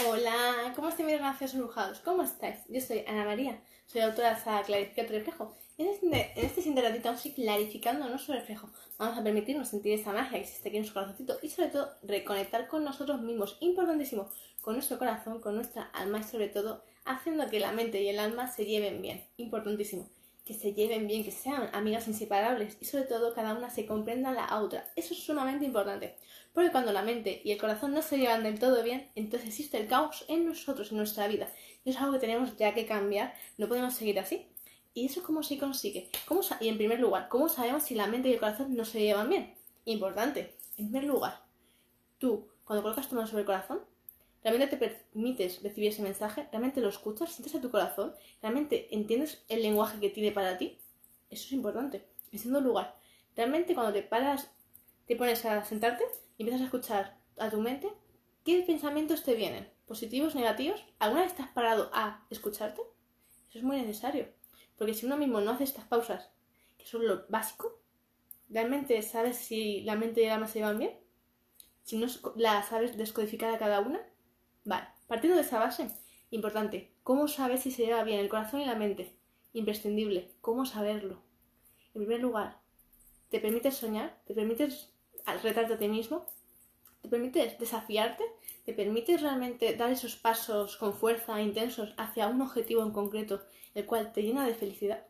[0.00, 2.00] Hola, ¿cómo estáis mis graciosos embrujados?
[2.00, 2.56] ¿Cómo estáis?
[2.70, 5.54] Yo soy Ana María, soy autora de esa Clarifica tu reflejo.
[5.76, 8.70] En este, en este siguiente ratito vamos a ir clarificando nuestro reflejo.
[8.96, 11.92] Vamos a permitirnos sentir esa magia que existe aquí en nuestro corazoncito y sobre todo
[12.02, 14.30] reconectar con nosotros mismos, importantísimo,
[14.62, 18.18] con nuestro corazón, con nuestra alma y sobre todo haciendo que la mente y el
[18.18, 20.08] alma se lleven bien, importantísimo
[20.44, 24.32] que se lleven bien, que sean amigas inseparables y sobre todo cada una se comprenda
[24.32, 24.90] la otra.
[24.96, 26.16] Eso es sumamente importante.
[26.52, 29.78] Porque cuando la mente y el corazón no se llevan del todo bien, entonces existe
[29.78, 31.48] el caos en nosotros, en nuestra vida.
[31.84, 33.34] Y es algo que tenemos ya que cambiar.
[33.56, 34.48] No podemos seguir así.
[34.94, 36.10] ¿Y eso cómo se consigue?
[36.26, 39.00] ¿Cómo y en primer lugar, ¿cómo sabemos si la mente y el corazón no se
[39.00, 39.54] llevan bien?
[39.86, 40.58] Importante.
[40.76, 41.42] En primer lugar,
[42.18, 43.80] tú, cuando colocas tu mano sobre el corazón,
[44.42, 46.48] ¿Realmente te permites recibir ese mensaje?
[46.50, 47.32] ¿Realmente lo escuchas?
[47.32, 48.12] ¿Sientes a tu corazón?
[48.40, 50.78] ¿Realmente entiendes el lenguaje que tiene para ti?
[51.30, 52.04] Eso es importante.
[52.32, 52.96] En segundo lugar,
[53.36, 54.50] ¿realmente cuando te paras,
[55.06, 56.04] te pones a sentarte
[56.36, 57.88] y empiezas a escuchar a tu mente,
[58.44, 59.70] qué pensamientos te vienen?
[59.86, 60.84] ¿Positivos, negativos?
[60.98, 62.82] ¿Alguna vez estás parado a escucharte?
[63.48, 64.28] Eso es muy necesario.
[64.76, 66.30] Porque si uno mismo no hace estas pausas,
[66.78, 67.80] que son lo básico,
[68.48, 70.98] ¿realmente sabes si la mente y el alma se llevan bien?
[71.84, 72.06] Si no
[72.36, 74.00] la sabes descodificar a cada una,
[74.64, 75.88] Vale, partiendo de esa base,
[76.30, 79.16] importante, ¿cómo sabes si se lleva bien el corazón y la mente?
[79.52, 81.20] Imprescindible, ¿cómo saberlo?
[81.94, 82.58] En primer lugar,
[83.28, 84.20] ¿te permites soñar?
[84.24, 84.92] ¿Te permites
[85.42, 86.26] retarte a ti mismo?
[87.00, 88.24] ¿Te permites desafiarte?
[88.64, 93.42] ¿Te permites realmente dar esos pasos con fuerza, intensos, hacia un objetivo en concreto,
[93.74, 95.06] el cual te llena de felicidad?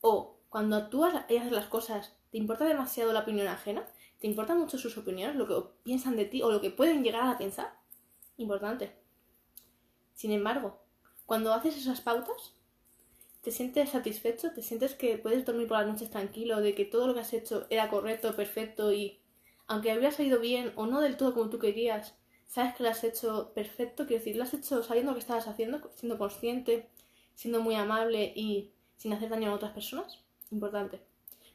[0.00, 3.84] ¿O cuando actúas y haces las cosas, ¿te importa demasiado la opinión ajena?
[4.20, 7.26] ¿Te importan mucho sus opiniones, lo que piensan de ti o lo que pueden llegar
[7.26, 7.79] a pensar?
[8.40, 8.92] Importante.
[10.14, 10.80] Sin embargo,
[11.26, 12.54] cuando haces esas pautas,
[13.42, 17.06] te sientes satisfecho, te sientes que puedes dormir por las noches tranquilo, de que todo
[17.06, 19.20] lo que has hecho era correcto, perfecto y
[19.66, 22.16] aunque hubiera salido bien o no del todo como tú querías,
[22.46, 25.46] sabes que lo has hecho perfecto, quiero decir, lo has hecho sabiendo lo que estabas
[25.46, 26.88] haciendo, siendo consciente,
[27.34, 30.18] siendo muy amable y sin hacer daño a otras personas.
[30.50, 31.00] Importante.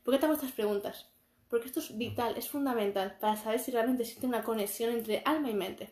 [0.03, 1.09] ¿Por qué te hago estas preguntas?
[1.49, 5.49] Porque esto es vital, es fundamental para saber si realmente existe una conexión entre alma
[5.49, 5.89] y mente.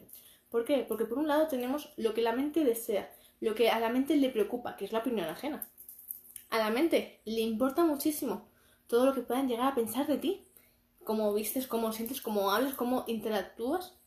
[0.54, 0.86] ¿Por qué?
[0.88, 4.16] Porque por un lado tenemos lo que la mente desea, lo que a la mente
[4.18, 5.68] le preocupa, que es la opinión ajena.
[6.52, 8.48] A la mente le importa muchísimo
[8.86, 10.46] todo lo que puedan llegar a pensar de ti,
[11.04, 13.98] cómo vistes, cómo sientes, cómo hablas, cómo interactúas.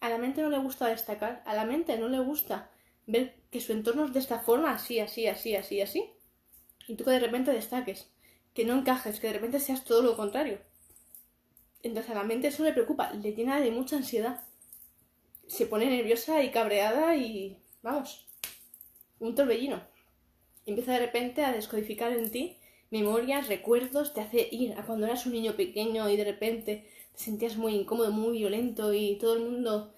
[0.00, 2.70] A la mente no le gusta destacar, a la mente no le gusta
[3.06, 6.10] ver que su entorno es de esta forma, así, así, así, así, así.
[6.88, 8.10] Y tú que de repente destaques,
[8.54, 10.58] que no encajes, que de repente seas todo lo contrario.
[11.82, 14.42] Entonces a la mente eso le preocupa, le llena de mucha ansiedad
[15.52, 18.26] se pone nerviosa y cabreada y vamos,
[19.20, 19.82] un torbellino.
[20.64, 22.56] Empieza de repente a descodificar en ti
[22.90, 27.18] memorias, recuerdos, te hace ir a cuando eras un niño pequeño y de repente te
[27.18, 29.92] sentías muy incómodo, muy violento y todo el mundo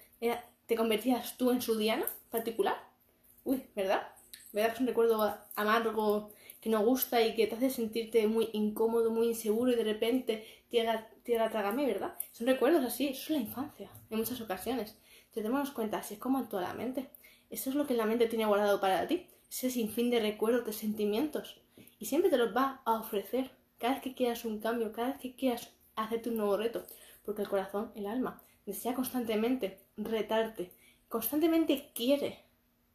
[0.65, 2.75] te convertías tú en su diana particular.
[3.45, 4.09] Uy, ¿verdad?
[4.51, 8.49] ¿Verdad que es un recuerdo amargo que no gusta y que te hace sentirte muy
[8.51, 12.17] incómodo, muy inseguro y de repente tierra, tierra trágame, ¿verdad?
[12.33, 14.97] Son recuerdos así, eso es la infancia, en muchas ocasiones.
[15.35, 17.09] Te démonos cuenta, así es como actúa la mente.
[17.49, 20.71] Eso es lo que la mente tiene guardado para ti, ese sinfín de recuerdos, de
[20.71, 21.59] sentimientos.
[21.99, 25.17] Y siempre te los va a ofrecer cada vez que quieras un cambio, cada vez
[25.17, 26.85] que quieras hacerte un nuevo reto.
[27.25, 30.71] Porque el corazón, el alma, desea constantemente retarte,
[31.09, 32.45] constantemente quiere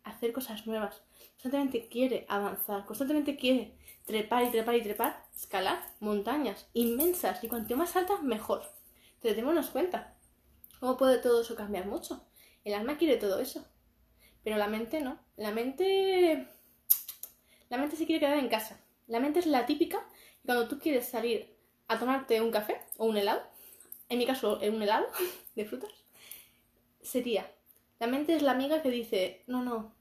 [0.05, 1.03] hacer cosas nuevas,
[1.33, 3.77] constantemente quiere avanzar, constantemente quiere
[4.07, 8.63] trepar y trepar y trepar, escalar montañas inmensas y cuanto más altas mejor.
[9.21, 10.17] Te démonos cuenta.
[10.81, 12.25] ¿Cómo puede todo eso cambiar mucho?
[12.65, 13.65] El alma quiere todo eso.
[14.45, 15.19] Pero la mente no.
[15.37, 16.47] La mente.
[17.69, 18.81] La mente se quiere quedar en casa.
[19.07, 20.07] La mente es la típica.
[20.43, 21.57] Y cuando tú quieres salir
[21.89, 23.43] a tomarte un café o un helado,
[24.09, 25.07] en mi caso, un helado
[25.55, 25.91] de frutas,
[27.03, 27.51] sería.
[27.99, 29.95] La mente es la amiga que dice: No, no.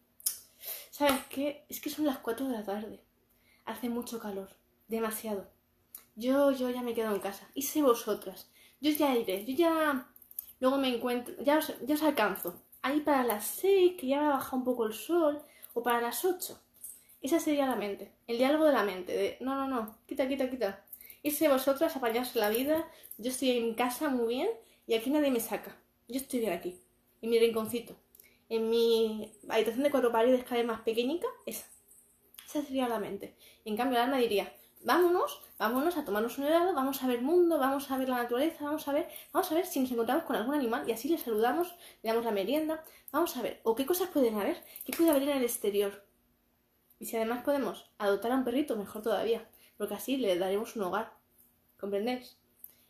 [0.90, 1.66] ¿Sabes qué?
[1.70, 3.04] Es que son las 4 de la tarde.
[3.66, 4.50] Hace mucho calor.
[4.88, 5.48] Demasiado.
[6.16, 7.50] Yo, yo ya me quedo en casa.
[7.54, 8.50] Y sé vosotras.
[8.82, 9.46] Yo ya iré.
[9.46, 10.09] Yo ya
[10.60, 12.62] Luego me encuentro, ya os, ya alcanzo.
[12.82, 15.42] Ahí para las 6, que ya me ha bajado un poco el sol,
[15.74, 16.60] o para las 8.
[17.22, 20.50] Esa sería la mente, el diálogo de la mente, de no, no, no, quita, quita,
[20.50, 20.86] quita.
[21.22, 24.50] Irse vosotras, apañaros la vida, yo estoy en casa muy bien
[24.88, 25.76] y aquí nadie me saca.
[26.08, 26.80] Yo estoy bien aquí,
[27.22, 27.96] en mi rinconcito.
[28.48, 31.68] En mi habitación de cuatro paredes cada vez más pequeñita, esa.
[32.46, 33.36] Esa sería la mente.
[33.66, 37.58] En cambio, el alma diría, vámonos, vámonos a tomarnos un helado, vamos a ver mundo,
[37.60, 40.36] vamos a ver la naturaleza, vamos a ver, vamos a ver si nos encontramos con
[40.36, 43.86] algún animal y así le saludamos, le damos la merienda, vamos a ver, o qué
[43.86, 46.06] cosas pueden haber, qué puede haber en el exterior.
[47.00, 49.48] Y si además podemos adoptar a un perrito, mejor todavía,
[49.78, 51.14] porque así le daremos un hogar.
[51.80, 52.38] ¿Comprendéis?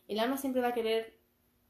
[0.08, 1.16] El alma siempre va a querer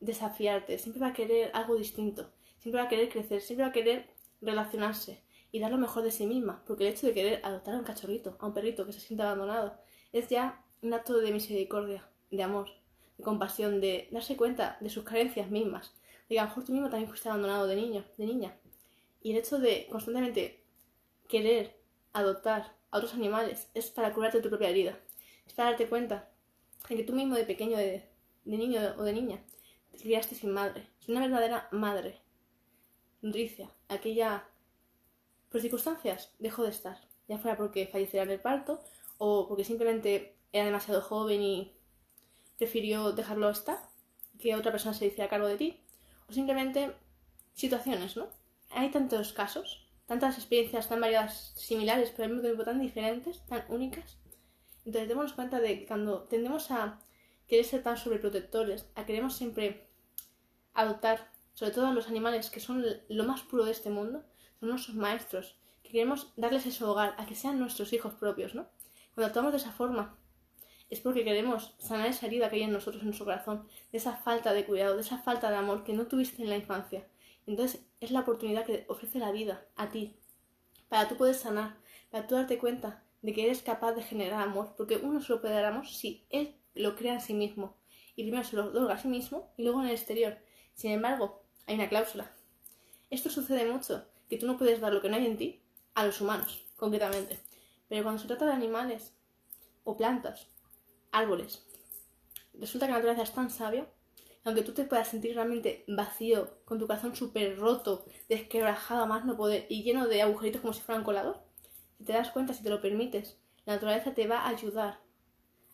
[0.01, 3.75] desafiarte, siempre va a querer algo distinto, siempre va a querer crecer, siempre va a
[3.75, 4.09] querer
[4.41, 5.23] relacionarse
[5.53, 7.85] y dar lo mejor de sí misma, porque el hecho de querer adoptar a un
[7.85, 9.79] cachorrito, a un perrito que se siente abandonado,
[10.13, 12.71] es ya un acto de misericordia, de amor,
[13.19, 15.95] de compasión, de darse cuenta de sus carencias mismas,
[16.29, 18.57] de que a lo mejor tú mismo también fuiste abandonado de niño, de niña.
[19.23, 20.65] Y el hecho de constantemente
[21.29, 21.77] querer
[22.13, 24.99] adoptar a otros animales es para curarte tu propia herida,
[25.47, 26.29] es para darte cuenta
[26.89, 28.09] de que tú mismo de pequeño, de,
[28.45, 29.45] de niño o de niña,
[29.93, 32.21] te criaste sin madre, sin una verdadera madre,
[33.23, 34.49] nutricia, aquella
[35.51, 36.99] por circunstancias dejó de estar,
[37.29, 38.81] ya fuera porque falleciera en el parto
[39.23, 41.77] o porque simplemente era demasiado joven y
[42.57, 43.79] prefirió dejarlo estar,
[44.39, 45.81] que otra persona se hiciera cargo de ti,
[46.27, 46.97] o simplemente
[47.53, 48.29] situaciones, ¿no?
[48.71, 53.63] Hay tantos casos, tantas experiencias tan variadas, similares, pero al mismo tiempo tan diferentes, tan
[53.69, 54.17] únicas.
[54.87, 56.99] Entonces, démonos cuenta de que cuando tendemos a
[57.47, 59.87] querer ser tan sobreprotectores, a queremos siempre
[60.73, 64.25] adoptar, sobre todo a los animales que son lo más puro de este mundo,
[64.61, 68.67] son nuestros maestros, que queremos darles ese hogar, a que sean nuestros hijos propios, ¿no?
[69.21, 70.17] Cuando actuamos de esa forma,
[70.89, 74.17] es porque queremos sanar esa herida que hay en nosotros, en nuestro corazón, de esa
[74.17, 77.07] falta de cuidado, de esa falta de amor que no tuviste en la infancia.
[77.47, 80.17] Entonces es la oportunidad que ofrece la vida a ti,
[80.89, 81.77] para tú poder sanar,
[82.11, 85.53] para tú darte cuenta de que eres capaz de generar amor, porque uno solo puede
[85.53, 87.77] dar amor si él lo crea en sí mismo.
[88.17, 90.39] Y primero se lo otorga a sí mismo y luego en el exterior.
[90.73, 92.33] Sin embargo, hay una cláusula.
[93.11, 95.61] Esto sucede mucho que tú no puedes dar lo que no hay en ti
[95.93, 97.50] a los humanos, concretamente.
[97.91, 99.13] Pero cuando se trata de animales
[99.85, 100.47] o plantas,
[101.13, 101.63] árboles,
[102.55, 103.87] resulta que la naturaleza es tan sabia
[104.45, 109.25] aunque tú te puedas sentir realmente vacío, con tu corazón súper roto, desquebrajado a más
[109.25, 111.43] no poder y lleno de agujeritos como si fueran colador,
[111.99, 115.01] si te das cuenta, si te lo permites, la naturaleza te va a ayudar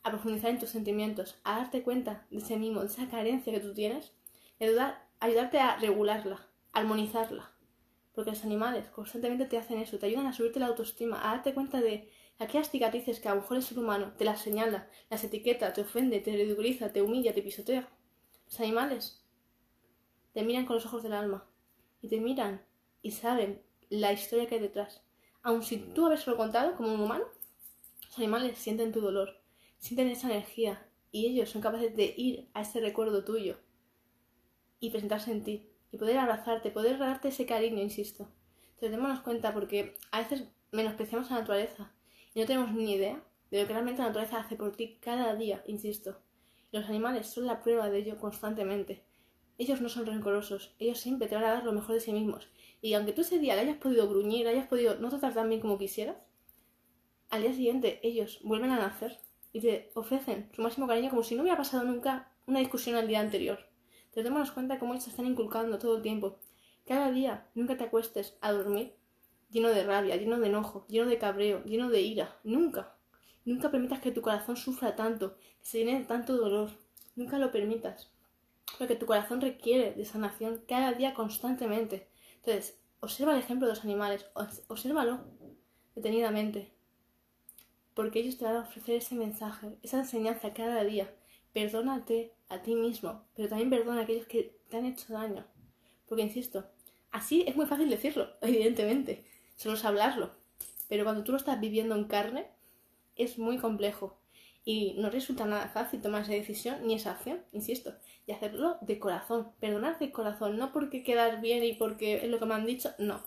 [0.03, 3.61] a profundizar en tus sentimientos, a darte cuenta de ese mismo, de esa carencia que
[3.61, 4.13] tú tienes,
[4.59, 7.53] y ayudar, ayudarte a regularla, a armonizarla.
[8.17, 11.53] Porque los animales constantemente te hacen eso, te ayudan a subirte la autoestima, a darte
[11.53, 15.23] cuenta de aquellas cicatrices que a lo mejor el ser humano te las señala, las
[15.23, 17.87] etiqueta, te ofende, te ridiculiza, te humilla, te pisotea.
[18.47, 19.23] Los animales
[20.33, 21.47] te miran con los ojos del alma
[22.01, 22.65] y te miran
[23.03, 23.61] y saben
[23.91, 25.03] la historia que hay detrás.
[25.43, 27.27] Aun si tú habérselo contado como un humano,
[28.03, 29.43] los animales sienten tu dolor,
[29.77, 33.59] sienten esa energía y ellos son capaces de ir a ese recuerdo tuyo
[34.81, 38.29] y presentarse en ti y poder abrazarte, poder darte ese cariño, insisto.
[38.75, 41.93] Entonces démonos cuenta porque a veces menospreciamos la naturaleza
[42.35, 45.35] y no tenemos ni idea de lo que realmente la naturaleza hace por ti cada
[45.35, 46.19] día, insisto.
[46.73, 49.05] Los animales son la prueba de ello constantemente.
[49.59, 52.51] Ellos no son rencorosos, ellos siempre te van a dar lo mejor de sí mismos.
[52.83, 55.63] Y aunque tú ese día le hayas podido gruñir, hayas podido no tratar tan bien
[55.63, 56.17] como quisieras,
[57.31, 59.19] al día siguiente ellos vuelven a nacer
[59.53, 63.09] y te ofrecen su máximo cariño como si no hubiera pasado nunca una discusión al
[63.09, 63.66] día anterior.
[64.17, 66.39] Te démonos cuenta cómo ellos están inculcando todo el tiempo.
[66.87, 68.95] Cada día nunca te acuestes a dormir
[69.51, 72.39] lleno de rabia, lleno de enojo, lleno de cabreo, lleno de ira.
[72.43, 72.97] Nunca.
[73.45, 76.71] Nunca permitas que tu corazón sufra tanto, que se llene de tanto dolor.
[77.15, 78.11] Nunca lo permitas.
[78.79, 82.09] Porque tu corazón requiere de sanación cada día constantemente.
[82.37, 84.25] Entonces, observa el ejemplo de los animales,
[84.69, 85.27] obsérvalo
[85.95, 86.73] detenidamente.
[87.93, 91.15] Porque ellos te van a ofrecer ese mensaje, esa enseñanza cada día.
[91.57, 95.47] Perdónate a ti mismo, pero también perdona a aquellos que te han hecho daño.
[96.07, 96.67] Porque, insisto,
[97.11, 99.25] así es muy fácil decirlo, evidentemente,
[99.57, 100.33] solo es hablarlo.
[100.87, 102.47] Pero cuando tú lo estás viviendo en carne,
[103.17, 104.19] es muy complejo.
[104.67, 107.95] Y no resulta nada fácil tomar esa decisión ni esa acción, insisto,
[108.27, 109.49] y hacerlo de corazón.
[109.59, 112.91] Perdonar de corazón, no porque quedar bien y porque es lo que me han dicho,
[112.99, 113.23] no.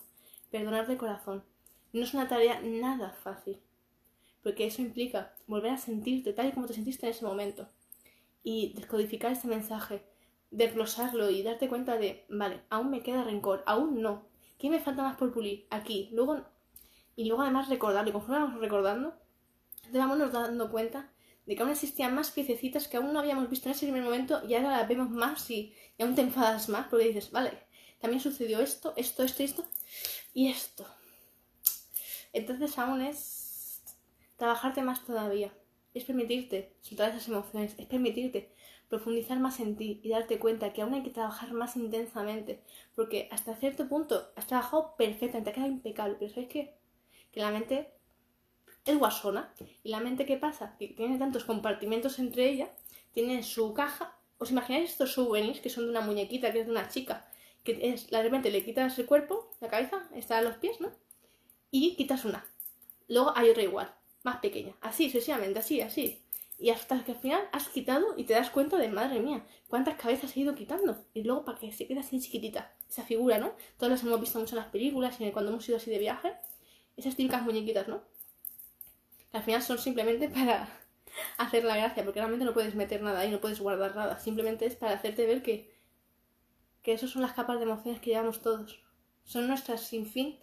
[0.51, 1.43] Perdonar de corazón.
[1.93, 3.57] No es una tarea nada fácil,
[4.43, 7.67] porque eso implica volver a sentirte tal y como te sentiste en ese momento
[8.43, 10.03] y descodificar ese mensaje,
[10.51, 14.27] desglosarlo y darte cuenta de, vale, aún me queda rencor, aún no.
[14.57, 15.67] ¿Qué me falta más por pulir?
[15.69, 16.45] Aquí, luego.
[17.15, 19.13] Y luego además recordarlo, y conforme vamos recordando,
[19.91, 21.11] te vamos dando cuenta
[21.45, 24.41] de que aún existían más piececitas que aún no habíamos visto en ese primer momento
[24.47, 27.51] y ahora las vemos más y, aún te enfadas más porque dices, vale,
[27.99, 29.65] también sucedió esto, esto, esto, esto
[30.33, 30.85] y esto.
[32.33, 33.81] Entonces aún es
[34.37, 35.51] trabajarte más todavía
[35.93, 38.51] es permitirte soltar esas emociones, es permitirte
[38.87, 42.61] profundizar más en ti y darte cuenta que aún hay que trabajar más intensamente,
[42.95, 46.73] porque hasta cierto punto has trabajado perfectamente, ha quedado impecable, pero ¿sabes qué?
[47.31, 47.91] Que la mente
[48.85, 49.53] es guasona,
[49.83, 50.75] y la mente ¿qué pasa?
[50.79, 52.71] Que tiene tantos compartimentos entre ella,
[53.13, 56.71] tiene su caja, ¿os imagináis estos souvenirs que son de una muñequita, que es de
[56.71, 57.27] una chica,
[57.63, 60.89] que es, de repente le quitas el cuerpo, la cabeza, está a los pies, ¿no?
[61.69, 62.47] Y quitas una.
[63.07, 64.75] Luego hay otra igual más pequeña.
[64.81, 66.21] Así, sucesivamente, así, así.
[66.57, 69.95] Y hasta que al final has quitado y te das cuenta de, madre mía, cuántas
[69.95, 71.05] cabezas he ido quitando.
[71.13, 72.73] Y luego para que se quede así chiquitita.
[72.89, 73.53] esa figura, ¿no?
[73.77, 76.33] Todas las hemos visto mucho en las películas y cuando hemos ido así de viaje.
[76.97, 78.03] Esas típicas muñequitas, ¿no?
[79.31, 80.67] Que al final son simplemente para
[81.37, 84.19] hacer la gracia, porque realmente no puedes meter nada ahí, no puedes guardar nada.
[84.19, 85.73] Simplemente es para hacerte ver que,
[86.83, 88.83] que esas son las capas de emociones que llevamos todos.
[89.23, 90.37] Son nuestras sinfín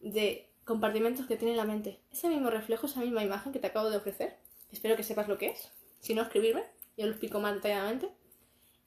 [0.00, 2.00] de compartimentos que tiene la mente.
[2.10, 4.38] Ese mismo reflejo, esa misma imagen que te acabo de ofrecer,
[4.72, 5.70] espero que sepas lo que es.
[6.00, 6.64] Si no, escribirme,
[6.96, 8.10] yo lo explico más detalladamente.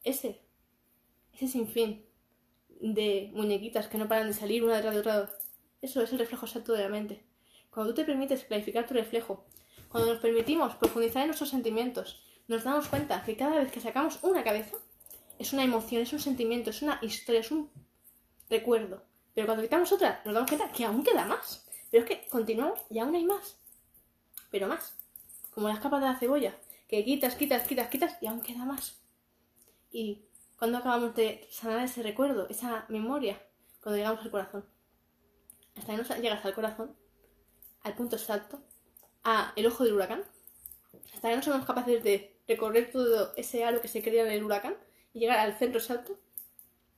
[0.03, 0.41] Ese,
[1.33, 2.05] ese sinfín
[2.79, 5.29] de muñequitas que no paran de salir una detrás de otra.
[5.81, 7.23] Eso es el reflejo exacto de la mente.
[7.69, 9.45] Cuando tú te permites clarificar tu reflejo,
[9.89, 14.19] cuando nos permitimos profundizar en nuestros sentimientos, nos damos cuenta que cada vez que sacamos
[14.23, 14.77] una cabeza,
[15.37, 17.69] es una emoción, es un sentimiento, es una historia, es un
[18.49, 19.03] recuerdo.
[19.33, 21.66] Pero cuando quitamos otra, nos damos cuenta que aún queda más.
[21.91, 23.57] Pero es que continuamos y aún hay más.
[24.51, 24.97] Pero más.
[25.51, 29.01] Como las capas de la cebolla, que quitas, quitas, quitas, quitas y aún queda más.
[29.91, 30.25] Y
[30.57, 33.41] cuando acabamos de sanar ese recuerdo, esa memoria,
[33.81, 34.65] cuando llegamos al corazón.
[35.75, 36.95] Hasta que no llegas al corazón,
[37.83, 38.59] al punto exacto,
[39.23, 40.23] a el ojo del huracán,
[41.13, 44.43] hasta que no somos capaces de recorrer todo ese halo que se crea en el
[44.43, 44.75] huracán
[45.13, 46.17] y llegar al centro exacto,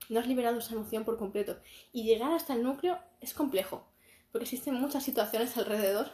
[0.09, 1.59] no has liberado esa emoción por completo.
[1.91, 3.85] Y llegar hasta el núcleo es complejo,
[4.31, 6.11] porque existen muchas situaciones alrededor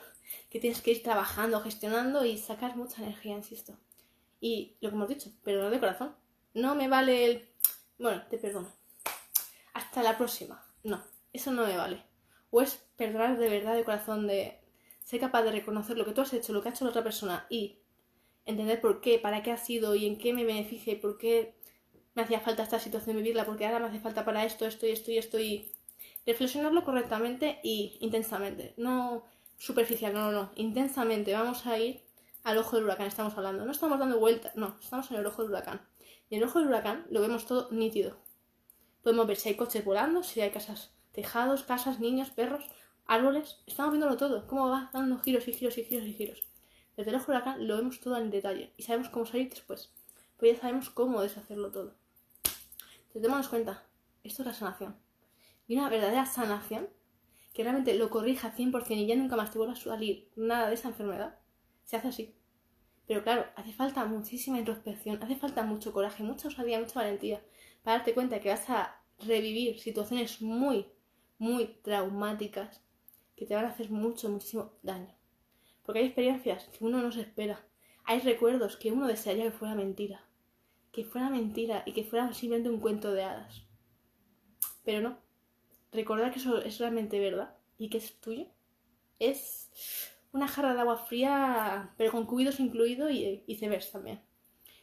[0.50, 3.78] que tienes que ir trabajando, gestionando y sacar mucha energía, insisto.
[4.40, 6.16] Y lo que hemos dicho, perdonar de corazón.
[6.54, 7.50] No me vale el...
[7.98, 8.72] Bueno, te perdono.
[9.74, 10.64] Hasta la próxima.
[10.84, 11.04] No,
[11.34, 12.04] eso no me vale.
[12.52, 14.60] O es perdonar de verdad de corazón, de
[15.04, 17.04] ser capaz de reconocer lo que tú has hecho, lo que ha hecho la otra
[17.04, 17.80] persona y
[18.46, 21.56] entender por qué, para qué ha sido y en qué me beneficia y por qué
[22.14, 24.92] me hacía falta esta situación vivirla, porque ahora me hace falta para esto, esto y
[24.92, 25.72] esto y esto y
[26.26, 28.74] reflexionarlo correctamente y intensamente.
[28.78, 29.24] No
[29.58, 30.52] superficial, no, no, no.
[30.56, 32.02] Intensamente vamos a ir
[32.44, 33.66] al ojo del huracán, estamos hablando.
[33.66, 35.82] No estamos dando vueltas, no, estamos en el ojo del huracán.
[36.30, 38.18] Y en el ojo del huracán lo vemos todo nítido.
[39.04, 42.66] Podemos ver si hay coches volando, si hay casas, tejados, casas, niños, perros,
[43.06, 43.58] árboles.
[43.68, 46.44] Estamos viéndolo todo, cómo va dando giros y giros y giros y giros.
[46.98, 49.92] Desde el ojo del huracán lo vemos todo en detalle y sabemos cómo salir después.
[50.38, 51.94] Pues ya sabemos cómo deshacerlo todo.
[52.44, 53.84] Entonces démonos cuenta,
[54.24, 55.05] esto es la sanación.
[55.68, 56.90] Y una verdadera sanación
[57.54, 60.76] que realmente lo corrija 100% y ya nunca más te vuelva a salir nada de
[60.76, 61.40] esa enfermedad,
[61.86, 62.36] se hace así.
[63.08, 67.42] Pero claro, hace falta muchísima introspección, hace falta mucho coraje, mucha osadía, mucha valentía
[67.84, 70.88] para darte cuenta que vas a revivir situaciones muy,
[71.38, 72.82] muy traumáticas
[73.36, 75.14] que te van a hacer mucho, muchísimo daño.
[75.84, 77.64] Porque hay experiencias que uno no se espera.
[78.06, 80.26] Hay recuerdos que uno desearía que fuera mentira.
[80.92, 83.68] Que fuera mentira y que fuera simplemente un cuento de hadas.
[84.84, 85.25] Pero no.
[85.96, 88.48] Recordar que eso es realmente verdad y que es tuyo
[89.20, 89.72] es
[90.34, 94.22] una jarra de agua fría, pero con cubidos incluido y viceversa también.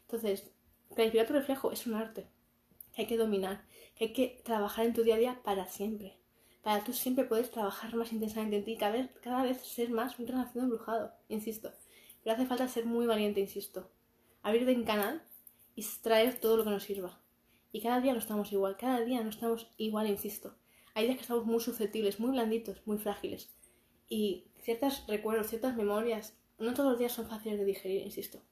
[0.02, 0.50] Entonces,
[0.94, 2.26] clarificar tu reflejo es un arte
[2.94, 3.64] que hay que dominar,
[3.94, 6.18] que hay que trabajar en tu día a día para siempre.
[6.62, 10.18] Para tú siempre puedes trabajar más intensamente en ti, cada vez, cada vez ser más
[10.18, 11.72] un renacido embrujado, insisto.
[12.22, 13.90] Pero hace falta ser muy valiente, insisto.
[14.42, 15.22] Abrir de canal
[15.74, 17.20] y extraer todo lo que nos sirva.
[17.72, 20.54] Y cada día no estamos igual, cada día no estamos igual, insisto.
[20.94, 23.50] Hay días que estamos muy susceptibles, muy blanditos, muy frágiles.
[24.08, 28.42] Y ciertos recuerdos, ciertas memorias, no todos los días son fáciles de digerir, insisto.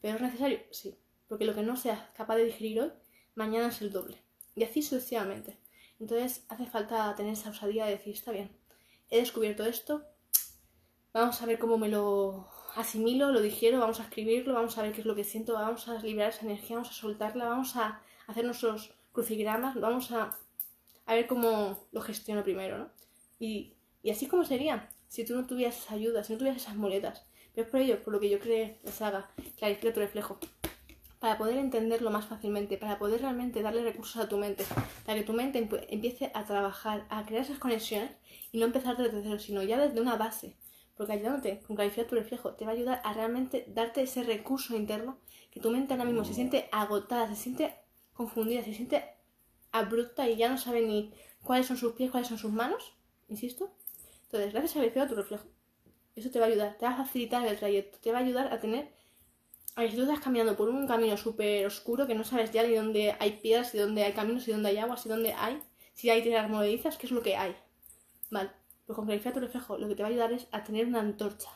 [0.00, 0.96] Pero es necesario, sí,
[1.28, 2.92] porque lo que no seas capaz de digerir hoy,
[3.34, 4.22] mañana es el doble.
[4.54, 5.58] Y así sucesivamente.
[6.00, 8.50] Entonces hace falta tener esa osadía de decir, está bien,
[9.10, 10.02] he descubierto esto,
[11.12, 14.92] vamos a ver cómo me lo asimilo, lo digiero, vamos a escribirlo, vamos a ver
[14.92, 18.00] qué es lo que siento, vamos a liberar esa energía, vamos a soltarla, vamos a
[18.26, 20.38] hacer nuestros crucigramas, vamos a,
[21.10, 22.88] a ver cómo lo gestiono primero, ¿no?
[23.40, 26.76] Y, y así como sería, si tú no tuvieras esa ayuda, si no tuvieras esas
[26.76, 27.26] muletas.
[27.52, 30.38] Pero es por ello por lo que yo creé la saga, Clarifica tu reflejo.
[31.18, 34.64] Para poder entenderlo más fácilmente, para poder realmente darle recursos a tu mente,
[35.04, 38.12] para que tu mente empiece a trabajar, a crear esas conexiones
[38.52, 40.54] y no empezar desde cero, sino ya desde una base.
[40.96, 44.76] Porque ayudándote con clarificar tu reflejo te va a ayudar a realmente darte ese recurso
[44.76, 45.18] interno
[45.50, 47.74] que tu mente ahora mismo se siente agotada, se siente
[48.12, 49.02] confundida, se siente
[49.72, 51.12] abrupta y ya no sabe ni
[51.42, 52.94] cuáles son sus pies, cuáles son sus manos,
[53.28, 53.72] insisto,
[54.30, 55.44] entonces, gracias a ver tu reflejo,
[56.14, 58.52] eso te va a ayudar, te va a facilitar el trayecto, te va a ayudar
[58.52, 58.88] a tener.
[59.74, 62.62] A ver, si tú estás caminando por un camino súper oscuro que no sabes ya
[62.62, 65.60] ni dónde hay piedras, ni dónde hay caminos, ni dónde hay agua, ni dónde hay,
[65.94, 67.56] si hay tierras movedizas, ¿qué es lo que hay?
[68.30, 68.50] Vale,
[68.86, 71.00] pues con clarificar tu reflejo lo que te va a ayudar es a tener una
[71.00, 71.50] antorcha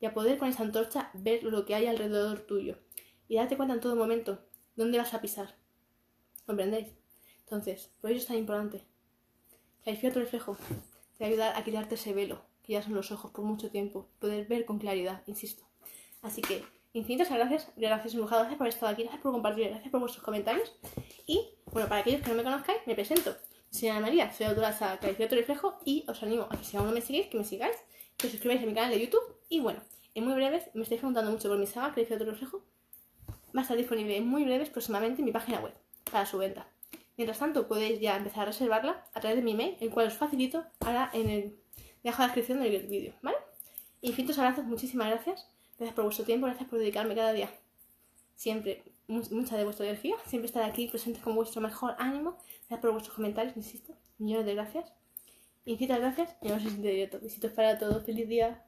[0.00, 2.78] y a poder con esa antorcha ver lo que hay alrededor tuyo
[3.28, 4.38] y darte cuenta en todo momento
[4.76, 5.56] dónde vas a pisar.
[6.44, 6.88] ¿Comprendéis?
[7.46, 8.82] Entonces, por ello es tan importante.
[9.82, 10.56] Clarifica tu reflejo
[11.16, 14.08] te va a ayudar quitarte ese velo que ya son los ojos por mucho tiempo,
[14.18, 15.62] poder ver con claridad, insisto.
[16.22, 20.00] Así que, infinitas gracias, gracias embrujados, gracias por estar aquí, gracias por compartir, gracias por
[20.00, 20.72] vuestros comentarios.
[21.26, 23.36] Y, bueno, para aquellos que no me conozcáis, me presento.
[23.70, 26.86] Soy Ana María, soy autora de Clarifica reflejo y os animo a que si aún
[26.86, 27.76] no me seguís, que me sigáis,
[28.16, 29.80] que os suscribáis a mi canal de YouTube y bueno,
[30.14, 32.64] en muy breves, me estáis preguntando mucho por mi saga Clarifica reflejo,
[33.54, 35.74] va a estar disponible en muy breves próximamente en mi página web
[36.10, 36.66] para su venta.
[37.16, 40.14] Mientras tanto, podéis ya empezar a reservarla a través de mi email, el cual os
[40.14, 41.56] facilito ahora en el
[42.02, 43.38] debajo de la descripción del vídeo, ¿vale?
[44.02, 45.48] Infinitos abrazos, muchísimas gracias.
[45.78, 47.50] Gracias por vuestro tiempo, gracias por dedicarme cada día
[48.36, 52.38] siempre mucha de vuestra energía, siempre estar aquí presentes con vuestro mejor ánimo.
[52.68, 53.94] Gracias por vuestros comentarios, insisto.
[54.18, 54.92] Millones de gracias.
[55.64, 57.20] Infinitas gracias y nos vemos en el siguiente directo.
[57.20, 58.62] Besitos para todos, feliz día.